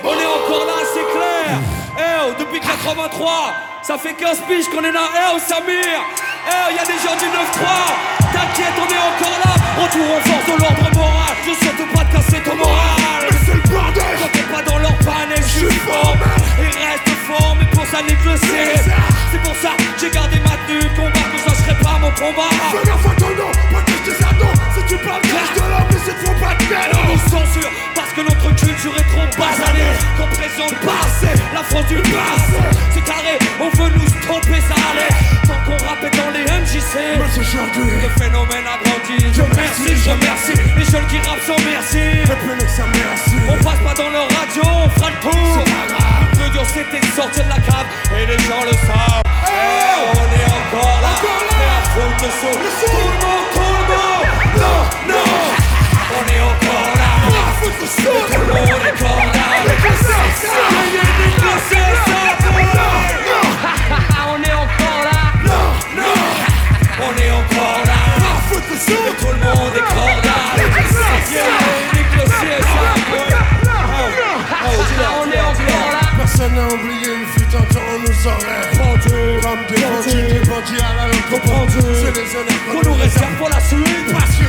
[0.04, 1.58] On est encore là, c'est clair.
[1.98, 5.10] Eh, oh, depuis 83, ça fait 15 piges qu'on est là.
[5.16, 5.74] Eh, oh, Samir.
[5.74, 7.66] Eh, il y a des gens du 9-3.
[8.34, 9.54] T'inquiète, on est encore là.
[9.82, 11.34] Retour en force de l'ordre moral.
[11.42, 13.26] Je souhaite pas de casser ton moral.
[13.26, 14.04] Mais c'est le bordel.
[14.22, 16.22] Quand t'es pas dans leur panel, je suis formé.
[16.62, 18.46] Et reste fort, mais pour ça, nique le C.
[19.32, 20.86] C'est pour ça, j'ai gardé ma tenue.
[20.94, 22.54] Combat, que ça serait pas mon combat.
[22.70, 24.54] Fais gaffe à ton nom, pas que je te attends.
[24.78, 27.72] Si tu parles cache de l'homme, mais c'est trop pas de On nous censure
[28.18, 29.94] que notre culture est trop basanée.
[30.18, 32.58] Qu'on présente pas assez la France du passé.
[32.94, 35.14] C'est carré, on veut nous stopper, ça allait.
[35.46, 36.98] Tant qu'on rappelle dans les MJC.
[37.22, 39.22] Mais aujourd'hui, le phénomène a grandi.
[39.22, 42.02] Je merci, je remercie les jeunes qui rappent sans merci.
[43.48, 45.64] On passe pas dans leur radio, on fera le tour.
[46.32, 47.86] Le plus dur c'était de sortir de la cave
[48.18, 49.22] et les gens le savent.
[49.46, 51.14] Eh, on est encore là.
[51.58, 52.58] Mais à foutre le saut.
[52.58, 52.97] Tout
[81.32, 83.78] les honneurs Qu'on nous réserve pour la suite.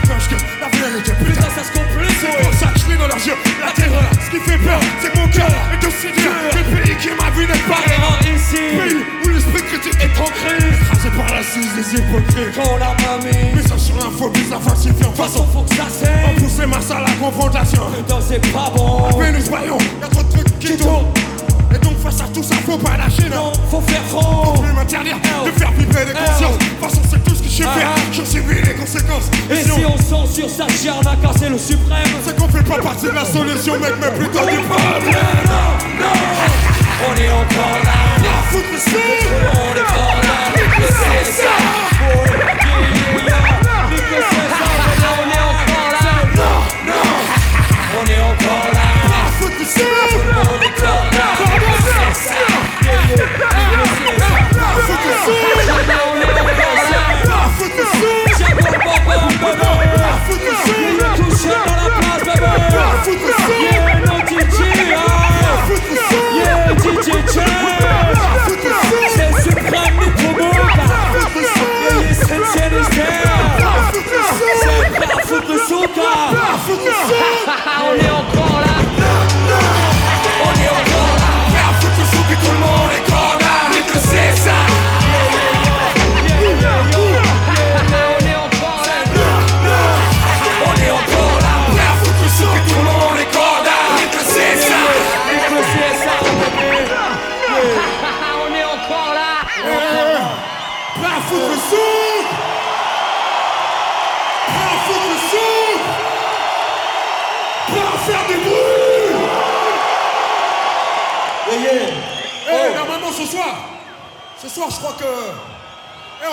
[0.08, 2.16] Parce que la vérité Putain, ça se complique.
[2.20, 3.34] C'est pour ça que je dans leurs yeux
[3.64, 6.96] la terreur Ce qui fait peur, c'est mon cœur est aussi dur Que le pays
[6.96, 8.56] qui m'a vu n'est pas Parlera ici.
[8.56, 10.78] Pays où l'esprit critique est en crise.
[10.82, 13.50] Écrasé par la cise des hypocrites Quand la mamie.
[13.54, 16.36] Mais ça sur l'info, mais ça falsifie en façon faut que ça On saigne.
[16.38, 19.08] poussait Mars à la confrontation Putain, c'est pas bon.
[19.18, 21.27] Mais nous voyons, y'a trop de trucs qui tournent Et
[22.10, 24.54] face à tout ça, faut pas lâcher non Faut faire front.
[24.54, 27.48] Faut plus m'interdire de faire vibrer les consciences De toute façon c'est tout ce que
[27.48, 31.48] je sais faire J'en subis les conséquences Et si on censure ça, on a cassé
[31.48, 32.08] le suprême?
[32.24, 35.12] C'est qu'on fait pas partie de la solution mec mais plutôt du problème
[37.06, 37.92] On est encore là.
[38.52, 38.58] On
[39.76, 40.36] est encore là.
[40.78, 41.54] C'est ça.
[42.00, 42.24] On
[43.26, 43.76] est encore là.
[48.00, 48.88] On est encore là.
[63.08, 63.37] Africa.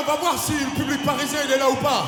[0.06, 2.06] On va voir si le public parisien il est là ou pas.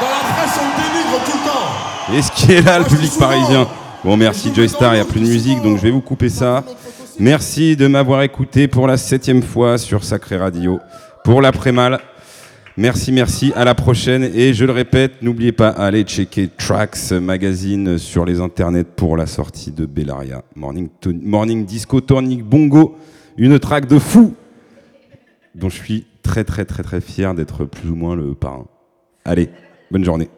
[0.00, 2.16] Dans la presse, on dénigre tout le temps.
[2.16, 3.66] Est-ce qu'il est là, le public parisien
[4.04, 6.28] Bon, merci Joy Star, il n'y a plus de musique, donc je vais vous couper
[6.28, 6.64] ça.
[7.18, 10.78] Merci de m'avoir écouté pour la septième fois sur Sacré Radio,
[11.24, 12.00] pour l'après-mal.
[12.76, 14.22] Merci, merci, à la prochaine.
[14.22, 19.26] Et je le répète, n'oubliez pas, allez checker Tracks Magazine sur les internets pour la
[19.26, 20.42] sortie de Bellaria.
[20.54, 20.88] Morning,
[21.22, 22.96] Morning Disco Tonic Bongo,
[23.36, 24.34] une track de fou
[25.56, 28.66] dont je suis très très très très fier d'être plus ou moins le parrain.
[29.24, 29.48] Allez,
[29.90, 30.28] bonne journée.